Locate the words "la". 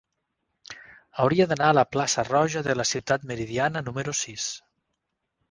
1.79-1.83, 2.81-2.87